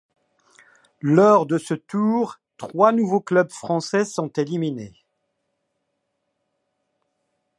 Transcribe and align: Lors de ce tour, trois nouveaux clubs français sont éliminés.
Lors 0.99 1.45
de 1.45 1.59
ce 1.59 1.75
tour, 1.75 2.39
trois 2.57 2.91
nouveaux 2.91 3.19
clubs 3.21 3.51
français 3.51 4.03
sont 4.03 4.29
éliminés. 4.29 4.95